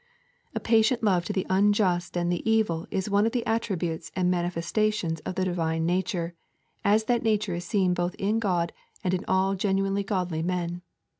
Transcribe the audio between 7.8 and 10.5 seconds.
both in God and in all genuinely godly